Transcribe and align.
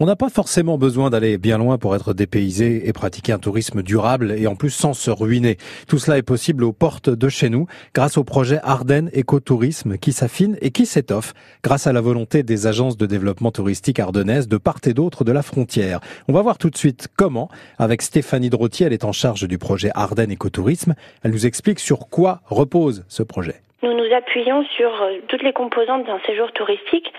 On 0.00 0.06
n'a 0.06 0.16
pas 0.16 0.28
forcément 0.28 0.76
besoin 0.76 1.08
d'aller 1.08 1.38
bien 1.38 1.56
loin 1.56 1.78
pour 1.78 1.94
être 1.94 2.14
dépaysé 2.14 2.88
et 2.88 2.92
pratiquer 2.92 3.30
un 3.30 3.38
tourisme 3.38 3.80
durable 3.80 4.32
et 4.32 4.48
en 4.48 4.56
plus 4.56 4.70
sans 4.70 4.92
se 4.92 5.08
ruiner. 5.08 5.56
Tout 5.88 6.00
cela 6.00 6.18
est 6.18 6.22
possible 6.22 6.64
aux 6.64 6.72
portes 6.72 7.10
de 7.10 7.28
chez 7.28 7.48
nous 7.48 7.68
grâce 7.94 8.18
au 8.18 8.24
projet 8.24 8.58
Ardennes 8.64 9.08
Écotourisme 9.12 9.96
qui 9.96 10.10
s'affine 10.10 10.58
et 10.60 10.72
qui 10.72 10.86
s'étoffe 10.86 11.32
grâce 11.62 11.86
à 11.86 11.92
la 11.92 12.00
volonté 12.00 12.42
des 12.42 12.66
agences 12.66 12.96
de 12.96 13.06
développement 13.06 13.52
touristique 13.52 14.00
ardennaises 14.00 14.48
de 14.48 14.56
part 14.56 14.78
et 14.84 14.94
d'autre 14.94 15.22
de 15.22 15.30
la 15.30 15.42
frontière. 15.42 16.00
On 16.26 16.32
va 16.32 16.42
voir 16.42 16.58
tout 16.58 16.70
de 16.70 16.76
suite 16.76 17.06
comment 17.16 17.48
avec 17.78 18.02
Stéphanie 18.02 18.50
Drottier, 18.50 18.86
elle 18.86 18.92
est 18.92 19.04
en 19.04 19.12
charge 19.12 19.46
du 19.46 19.58
projet 19.58 19.92
Ardennes 19.94 20.32
Écotourisme. 20.32 20.96
Elle 21.22 21.30
nous 21.30 21.46
explique 21.46 21.78
sur 21.78 22.08
quoi 22.08 22.40
repose 22.46 23.04
ce 23.06 23.22
projet. 23.22 23.62
Nous 23.84 23.92
nous 23.92 24.12
appuyons 24.12 24.64
sur 24.76 24.90
euh, 24.90 25.20
toutes 25.28 25.44
les 25.44 25.52
composantes 25.52 26.04
d'un 26.04 26.18
séjour 26.26 26.50
touristique 26.50 27.12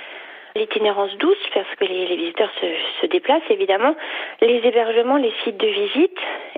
l'itinérance 0.55 1.11
douce, 1.19 1.37
parce 1.53 1.67
que 1.79 1.85
les, 1.85 2.15
visiteurs 2.15 2.49
se, 3.01 3.07
déplacent 3.07 3.49
évidemment, 3.49 3.95
les 4.41 4.61
hébergements, 4.63 5.17
les 5.17 5.33
sites 5.43 5.57
de 5.57 5.67
visite, 5.67 6.17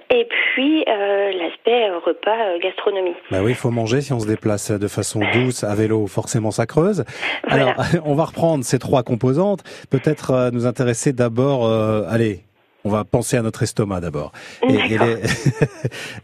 et 0.09 0.25
puis 0.25 0.85
euh, 0.87 1.31
l'aspect 1.33 1.89
euh, 1.89 1.99
repas 1.99 2.37
euh, 2.37 2.59
gastronomie. 2.59 3.15
Bah 3.31 3.39
oui, 3.41 3.51
il 3.51 3.55
faut 3.55 3.71
manger 3.71 4.01
si 4.01 4.13
on 4.13 4.19
se 4.19 4.27
déplace 4.27 4.71
de 4.71 4.87
façon 4.87 5.21
douce 5.33 5.63
à 5.63 5.73
vélo, 5.75 6.05
forcément 6.07 6.51
ça 6.51 6.65
creuse. 6.65 7.03
Alors, 7.43 7.73
on 8.05 8.13
va 8.13 8.25
reprendre 8.25 8.63
ces 8.63 8.79
trois 8.79 9.03
composantes. 9.03 9.63
Peut-être 9.89 10.51
nous 10.53 10.65
intéresser 10.65 11.11
d'abord, 11.11 11.67
allez, 12.07 12.41
on 12.85 12.89
va 12.89 13.03
penser 13.03 13.35
à 13.35 13.41
notre 13.41 13.63
estomac 13.63 13.99
d'abord. 13.99 14.31
Et, 14.69 14.75
et, 14.75 14.97
les, 14.97 15.17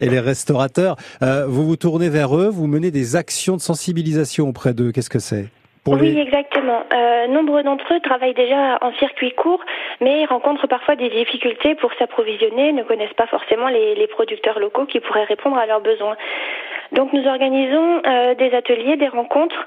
et, 0.00 0.08
les, 0.08 0.20
restaurateurs, 0.20 0.96
vous 1.20 1.66
vous 1.66 1.76
tournez 1.76 2.08
vers 2.08 2.36
eux, 2.36 2.48
vous 2.48 2.66
menez 2.66 2.90
des 2.90 3.16
actions 3.16 3.56
de 3.56 3.60
sensibilisation 3.60 4.48
auprès 4.48 4.74
d'eux. 4.74 4.92
Qu'est-ce 4.92 5.10
que 5.10 5.18
c'est? 5.18 5.48
Oui, 5.86 6.18
exactement. 6.18 6.82
Euh, 6.92 7.26
nombre 7.26 7.60
d'entre 7.62 7.92
eux 7.92 8.00
travaillent 8.00 8.34
déjà 8.34 8.78
en 8.80 8.92
circuit 8.94 9.32
court, 9.32 9.60
mais 10.00 10.24
rencontrent 10.24 10.66
parfois 10.66 10.96
des 10.96 11.10
difficultés 11.10 11.74
pour 11.74 11.92
s'approvisionner, 11.94 12.72
ne 12.72 12.82
connaissent 12.82 13.12
pas 13.14 13.26
forcément 13.26 13.68
les, 13.68 13.94
les, 13.94 14.06
producteurs 14.06 14.58
locaux 14.58 14.86
qui 14.86 15.00
pourraient 15.00 15.24
répondre 15.24 15.58
à 15.58 15.66
leurs 15.66 15.82
besoins. 15.82 16.16
Donc 16.92 17.12
nous 17.12 17.26
organisons 17.26 18.02
euh, 18.06 18.34
des 18.34 18.54
ateliers, 18.54 18.96
des 18.96 19.08
rencontres 19.08 19.66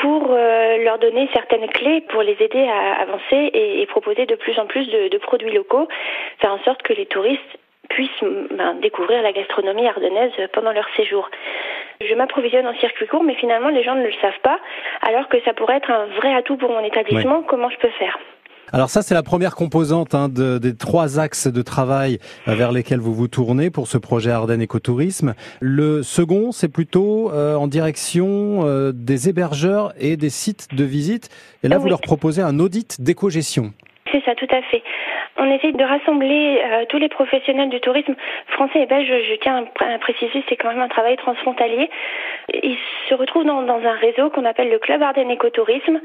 pour 0.00 0.28
euh, 0.30 0.78
leur 0.78 0.98
donner 0.98 1.28
certaines 1.32 1.68
clés 1.68 2.00
pour 2.08 2.22
les 2.22 2.36
aider 2.40 2.68
à 2.68 3.02
avancer 3.02 3.50
et, 3.52 3.82
et 3.82 3.86
proposer 3.86 4.26
de 4.26 4.34
plus 4.34 4.58
en 4.58 4.66
plus 4.66 4.86
de, 4.88 5.08
de, 5.08 5.18
produits 5.18 5.52
locaux, 5.52 5.86
faire 6.40 6.52
en 6.52 6.58
sorte 6.64 6.82
que 6.82 6.92
les 6.92 7.06
touristes 7.06 7.58
puissent 7.88 8.24
ben, 8.50 8.74
découvrir 8.80 9.22
la 9.22 9.32
gastronomie 9.32 9.86
ardennaise 9.86 10.32
pendant 10.52 10.72
leur 10.72 10.88
séjour. 10.96 11.28
Je 12.00 12.14
m'approvisionne 12.14 12.66
en 12.66 12.74
circuit 12.74 13.06
court, 13.06 13.24
mais 13.24 13.34
finalement 13.34 13.68
les 13.68 13.82
gens 13.82 13.94
ne 13.94 14.04
le 14.04 14.12
savent 14.20 14.40
pas, 14.42 14.58
alors 15.02 15.28
que 15.28 15.40
ça 15.44 15.52
pourrait 15.52 15.76
être 15.76 15.90
un 15.90 16.06
vrai 16.16 16.34
atout 16.34 16.56
pour 16.56 16.70
mon 16.70 16.84
établissement. 16.84 17.42
Comment 17.42 17.70
je 17.70 17.78
peux 17.78 17.90
faire? 17.98 18.18
Alors 18.74 18.88
ça, 18.88 19.02
c'est 19.02 19.12
la 19.14 19.22
première 19.22 19.54
composante 19.54 20.14
hein, 20.14 20.30
de, 20.30 20.56
des 20.56 20.74
trois 20.74 21.20
axes 21.20 21.46
de 21.46 21.60
travail 21.60 22.18
euh, 22.48 22.54
vers 22.54 22.72
lesquels 22.72 23.00
vous 23.00 23.12
vous 23.12 23.28
tournez 23.28 23.70
pour 23.70 23.86
ce 23.86 23.98
projet 23.98 24.30
Ardennes 24.30 24.62
Écotourisme. 24.62 25.34
Le 25.60 26.02
second, 26.02 26.52
c'est 26.52 26.72
plutôt 26.72 27.30
euh, 27.32 27.54
en 27.54 27.66
direction 27.66 28.62
euh, 28.64 28.92
des 28.94 29.28
hébergeurs 29.28 29.92
et 29.98 30.16
des 30.16 30.30
sites 30.30 30.74
de 30.74 30.84
visite. 30.84 31.28
Et 31.62 31.68
là, 31.68 31.76
vous 31.76 31.88
leur 31.88 32.00
proposez 32.00 32.40
un 32.40 32.58
audit 32.60 33.02
d'éco-gestion. 33.02 33.74
C'est 34.10 34.22
ça, 34.24 34.34
tout 34.34 34.48
à 34.50 34.62
fait. 34.62 34.82
On 35.38 35.50
essaie 35.50 35.72
de 35.72 35.84
rassembler 35.84 36.60
euh, 36.62 36.84
tous 36.88 36.98
les 36.98 37.08
professionnels 37.08 37.70
du 37.70 37.80
tourisme 37.80 38.14
français 38.48 38.82
et 38.82 38.86
belge. 38.86 39.08
Je, 39.08 39.34
tiens 39.36 39.64
à 39.80 39.98
préciser, 39.98 40.44
c'est 40.48 40.56
quand 40.56 40.68
même 40.68 40.80
un 40.80 40.88
travail 40.88 41.16
transfrontalier. 41.16 41.88
Ils 42.52 42.76
se 43.08 43.14
retrouvent 43.14 43.44
dans, 43.44 43.62
dans 43.62 43.80
un 43.80 43.96
réseau 43.96 44.30
qu'on 44.30 44.44
appelle 44.44 44.70
le 44.70 44.78
Club 44.78 45.02
Ardennes 45.02 45.30
Écotourisme. 45.30 46.00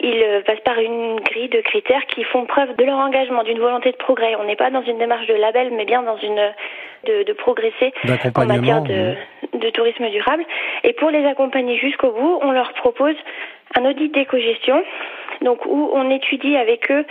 Ils 0.00 0.22
euh, 0.22 0.42
passent 0.42 0.60
par 0.60 0.78
une 0.78 1.20
grille 1.20 1.48
de 1.48 1.60
critères 1.60 2.06
qui 2.06 2.22
font 2.24 2.46
preuve 2.46 2.76
de 2.76 2.84
leur 2.84 2.98
engagement, 2.98 3.42
d'une 3.42 3.58
volonté 3.58 3.90
de 3.90 3.96
progrès. 3.96 4.36
On 4.36 4.44
n'est 4.44 4.56
pas 4.56 4.70
dans 4.70 4.82
une 4.82 4.98
démarche 4.98 5.26
de 5.26 5.34
label, 5.34 5.70
mais 5.72 5.84
bien 5.84 6.02
dans 6.02 6.18
une 6.18 6.40
de, 7.04 7.22
de 7.24 7.32
progresser 7.32 7.92
en 8.34 8.46
matière 8.46 8.82
de, 8.82 9.14
de 9.54 9.70
tourisme 9.70 10.08
durable. 10.10 10.44
Et 10.84 10.92
pour 10.92 11.10
les 11.10 11.24
accompagner 11.26 11.76
jusqu'au 11.78 12.12
bout, 12.12 12.38
on 12.42 12.52
leur 12.52 12.72
propose 12.74 13.16
un 13.76 13.84
audit 13.84 14.12
d'éco-gestion, 14.12 14.82
donc 15.42 15.64
où 15.66 15.90
on 15.92 16.10
étudie 16.10 16.56
avec 16.56 16.90
eux 16.90 17.04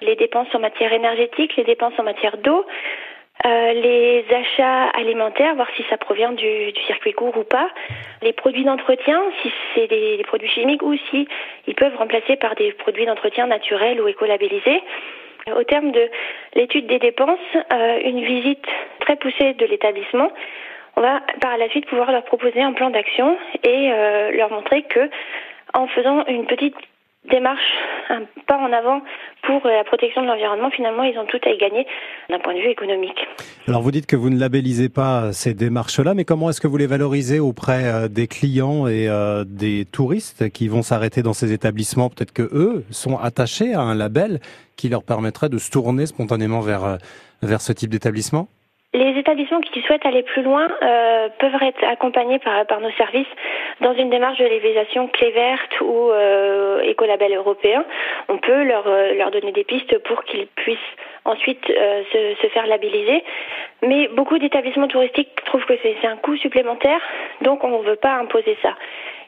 les 0.00 0.16
dépenses 0.16 0.48
en 0.54 0.58
matière 0.58 0.92
énergétique, 0.92 1.56
les 1.56 1.64
dépenses 1.64 1.98
en 1.98 2.02
matière 2.02 2.36
d'eau, 2.38 2.64
euh, 3.46 3.72
les 3.72 4.24
achats 4.30 4.88
alimentaires, 4.88 5.54
voir 5.54 5.68
si 5.74 5.82
ça 5.88 5.96
provient 5.96 6.32
du, 6.32 6.72
du 6.72 6.82
circuit 6.82 7.12
court 7.12 7.36
ou 7.38 7.44
pas, 7.44 7.70
les 8.20 8.34
produits 8.34 8.64
d'entretien, 8.64 9.22
si 9.40 9.50
c'est 9.74 9.86
des, 9.86 10.22
produits 10.24 10.48
chimiques 10.48 10.82
ou 10.82 10.94
si 11.10 11.26
ils 11.66 11.74
peuvent 11.74 11.96
remplacer 11.96 12.36
par 12.36 12.54
des 12.54 12.72
produits 12.72 13.06
d'entretien 13.06 13.46
naturels 13.46 14.00
ou 14.00 14.08
écolabellisés. 14.08 14.82
Au 15.56 15.64
terme 15.64 15.90
de 15.90 16.10
l'étude 16.54 16.86
des 16.86 16.98
dépenses, 16.98 17.38
euh, 17.72 17.98
une 18.04 18.22
visite 18.22 18.66
très 19.00 19.16
poussée 19.16 19.54
de 19.54 19.64
l'établissement, 19.64 20.30
on 20.96 21.00
va 21.00 21.20
par 21.40 21.56
la 21.56 21.70
suite 21.70 21.86
pouvoir 21.86 22.12
leur 22.12 22.24
proposer 22.24 22.60
un 22.60 22.74
plan 22.74 22.90
d'action 22.90 23.38
et 23.64 23.90
euh, 23.90 24.32
leur 24.32 24.50
montrer 24.50 24.82
que 24.82 25.08
en 25.72 25.86
faisant 25.86 26.26
une 26.26 26.44
petite 26.44 26.76
démarche, 27.28 27.60
un 28.08 28.22
pas 28.46 28.56
en 28.56 28.72
avant 28.72 29.02
pour 29.42 29.60
la 29.66 29.84
protection 29.84 30.22
de 30.22 30.26
l'environnement, 30.26 30.70
finalement, 30.70 31.02
ils 31.02 31.18
ont 31.18 31.26
tout 31.26 31.40
à 31.44 31.50
y 31.50 31.58
gagner 31.58 31.86
d'un 32.28 32.38
point 32.38 32.54
de 32.54 32.60
vue 32.60 32.70
économique. 32.70 33.18
Alors 33.68 33.82
vous 33.82 33.90
dites 33.90 34.06
que 34.06 34.16
vous 34.16 34.30
ne 34.30 34.38
labellisez 34.38 34.88
pas 34.88 35.32
ces 35.32 35.54
démarches-là, 35.54 36.14
mais 36.14 36.24
comment 36.24 36.50
est-ce 36.50 36.60
que 36.60 36.66
vous 36.66 36.76
les 36.76 36.86
valorisez 36.86 37.38
auprès 37.40 37.84
euh, 37.84 38.08
des 38.08 38.26
clients 38.26 38.86
et 38.86 39.08
euh, 39.08 39.44
des 39.46 39.84
touristes 39.84 40.50
qui 40.50 40.68
vont 40.68 40.82
s'arrêter 40.82 41.22
dans 41.22 41.32
ces 41.32 41.52
établissements? 41.52 42.08
Peut-être 42.10 42.32
que 42.32 42.48
eux 42.52 42.84
sont 42.90 43.16
attachés 43.16 43.74
à 43.74 43.80
un 43.80 43.94
label 43.94 44.40
qui 44.76 44.88
leur 44.88 45.04
permettrait 45.04 45.48
de 45.48 45.58
se 45.58 45.70
tourner 45.70 46.06
spontanément 46.06 46.60
vers, 46.60 46.84
euh, 46.84 46.96
vers 47.42 47.60
ce 47.60 47.72
type 47.72 47.90
d'établissement? 47.90 48.48
Les 48.92 49.16
établissements 49.18 49.60
qui 49.60 49.82
souhaitent 49.82 50.04
aller 50.04 50.24
plus 50.24 50.42
loin 50.42 50.68
euh, 50.82 51.28
peuvent 51.38 51.62
être 51.62 51.84
accompagnés 51.84 52.40
par, 52.40 52.80
nos 52.80 52.90
services 52.92 53.28
dans 53.80 53.94
une 53.94 54.10
démarche 54.10 54.38
de 54.38 54.44
labellisation 54.44 55.06
clé 55.08 55.30
verte 55.30 55.80
ou 55.80 56.10
euh, 56.10 56.80
écolabel 56.80 57.32
européen. 57.34 57.84
On 58.28 58.38
peut 58.38 58.64
leur, 58.64 58.88
euh, 58.88 59.14
leur 59.14 59.30
donner 59.30 59.52
des 59.52 59.62
pistes 59.62 59.96
pour 59.98 60.24
qu'ils 60.24 60.48
puissent 60.48 60.78
ensuite 61.24 61.64
se, 61.66 62.46
faire 62.48 62.66
labelliser. 62.66 63.22
Mais 63.82 64.08
beaucoup 64.08 64.38
d'établissements 64.38 64.88
touristiques 64.88 65.36
trouvent 65.44 65.66
que 65.66 65.74
c'est 65.82 66.06
un 66.06 66.16
coût 66.16 66.36
supplémentaire, 66.36 67.00
donc 67.42 67.62
on 67.62 67.78
ne 67.78 67.84
veut 67.84 67.96
pas 67.96 68.14
imposer 68.14 68.56
ça. 68.62 68.74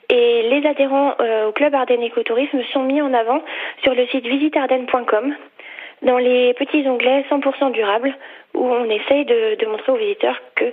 Et 0.08 0.42
les 0.42 0.66
adhérents 0.66 1.14
au 1.46 1.52
club 1.52 1.74
Ardennes 1.74 2.02
Écotourisme 2.02 2.62
sont 2.72 2.82
mis 2.82 3.00
en 3.00 3.14
avant 3.14 3.42
sur 3.82 3.94
le 3.94 4.06
site 4.08 4.26
visiteardennes.com 4.26 5.34
dans 6.02 6.18
les 6.18 6.54
petits 6.54 6.86
onglets 6.88 7.24
100% 7.30 7.72
durables 7.72 8.14
où 8.54 8.66
on 8.66 8.84
essaye 8.90 9.24
de, 9.24 9.56
de 9.58 9.66
montrer 9.66 9.92
aux 9.92 9.96
visiteurs 9.96 10.40
que 10.54 10.72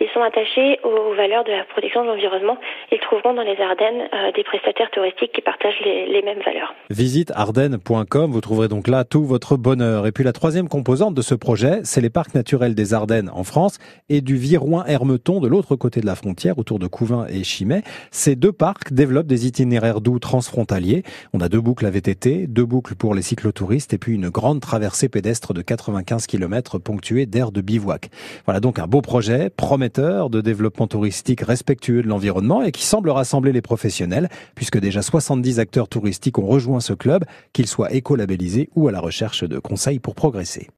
S'ils 0.00 0.08
sont 0.12 0.22
attachés 0.22 0.80
aux 0.82 1.14
valeurs 1.14 1.44
de 1.44 1.50
la 1.50 1.64
protection 1.64 2.02
de 2.02 2.08
l'environnement, 2.08 2.56
ils 2.90 2.98
trouveront 3.00 3.34
dans 3.34 3.42
les 3.42 3.60
Ardennes 3.60 4.08
euh, 4.14 4.32
des 4.32 4.44
prestataires 4.44 4.90
touristiques 4.90 5.32
qui 5.32 5.42
partagent 5.42 5.78
les, 5.84 6.22
mêmes 6.22 6.40
valeurs. 6.42 6.74
Visite 6.88 7.30
ardennes.com, 7.34 8.30
vous 8.30 8.40
trouverez 8.40 8.68
donc 8.68 8.88
là 8.88 9.04
tout 9.04 9.24
votre 9.24 9.58
bonheur. 9.58 10.06
Et 10.06 10.12
puis 10.12 10.24
la 10.24 10.32
troisième 10.32 10.70
composante 10.70 11.12
de 11.12 11.20
ce 11.20 11.34
projet, 11.34 11.80
c'est 11.82 12.00
les 12.00 12.08
parcs 12.08 12.34
naturels 12.34 12.74
des 12.74 12.94
Ardennes 12.94 13.30
en 13.34 13.44
France 13.44 13.78
et 14.08 14.22
du 14.22 14.36
Viroin-Hermeton 14.36 15.38
de 15.38 15.48
l'autre 15.48 15.76
côté 15.76 16.00
de 16.00 16.06
la 16.06 16.14
frontière, 16.14 16.58
autour 16.58 16.78
de 16.78 16.86
Couvin 16.86 17.26
et 17.26 17.44
Chimay. 17.44 17.82
Ces 18.10 18.36
deux 18.36 18.52
parcs 18.52 18.94
développent 18.94 19.26
des 19.26 19.46
itinéraires 19.46 20.00
doux 20.00 20.18
transfrontaliers. 20.18 21.02
On 21.34 21.40
a 21.40 21.50
deux 21.50 21.60
boucles 21.60 21.84
à 21.84 21.90
VTT, 21.90 22.46
deux 22.46 22.64
boucles 22.64 22.94
pour 22.94 23.14
les 23.14 23.22
cyclotouristes 23.22 23.92
et 23.92 23.98
puis 23.98 24.14
une 24.14 24.30
grande 24.30 24.60
traversée 24.60 25.10
pédestre 25.10 25.52
de 25.52 25.60
95 25.60 26.26
km 26.26 26.78
ponctuée 26.78 27.26
d'aires 27.26 27.52
de 27.52 27.60
bivouac. 27.60 28.08
Voilà 28.46 28.60
donc 28.60 28.78
un 28.78 28.86
beau 28.86 29.02
projet, 29.02 29.50
de 29.98 30.40
développement 30.40 30.86
touristique 30.86 31.40
respectueux 31.40 32.02
de 32.02 32.08
l'environnement 32.08 32.62
et 32.62 32.72
qui 32.72 32.84
semble 32.84 33.10
rassembler 33.10 33.52
les 33.52 33.62
professionnels, 33.62 34.28
puisque 34.54 34.78
déjà 34.78 35.02
70 35.02 35.58
acteurs 35.58 35.88
touristiques 35.88 36.38
ont 36.38 36.46
rejoint 36.46 36.80
ce 36.80 36.92
club, 36.92 37.24
qu'ils 37.52 37.66
soient 37.66 37.92
écolabellisés 37.92 38.70
ou 38.76 38.88
à 38.88 38.92
la 38.92 39.00
recherche 39.00 39.44
de 39.44 39.58
conseils 39.58 39.98
pour 39.98 40.14
progresser. 40.14 40.68